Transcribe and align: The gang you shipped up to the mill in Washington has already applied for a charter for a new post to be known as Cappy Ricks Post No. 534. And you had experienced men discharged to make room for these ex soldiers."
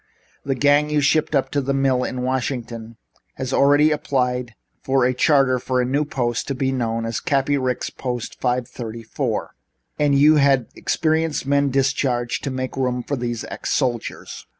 The 0.43 0.55
gang 0.55 0.89
you 0.89 0.99
shipped 0.99 1.35
up 1.35 1.51
to 1.51 1.61
the 1.61 1.75
mill 1.75 2.03
in 2.03 2.23
Washington 2.23 2.97
has 3.35 3.53
already 3.53 3.91
applied 3.91 4.55
for 4.81 5.05
a 5.05 5.13
charter 5.13 5.59
for 5.59 5.79
a 5.79 5.85
new 5.85 6.05
post 6.05 6.47
to 6.47 6.55
be 6.55 6.71
known 6.71 7.05
as 7.05 7.19
Cappy 7.19 7.55
Ricks 7.55 7.91
Post 7.91 8.37
No. 8.41 8.49
534. 8.49 9.51
And 9.99 10.15
you 10.17 10.37
had 10.37 10.65
experienced 10.73 11.45
men 11.45 11.69
discharged 11.69 12.43
to 12.45 12.49
make 12.49 12.75
room 12.75 13.03
for 13.03 13.15
these 13.15 13.43
ex 13.51 13.73
soldiers." 13.73 14.47